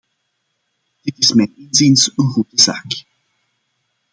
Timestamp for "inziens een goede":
1.57-2.61